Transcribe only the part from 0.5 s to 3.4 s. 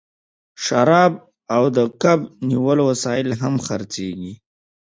شراب او د کب نیولو وسایل